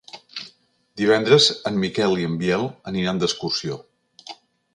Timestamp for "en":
1.71-1.77, 2.31-2.39